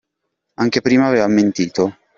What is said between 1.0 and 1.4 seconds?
aveva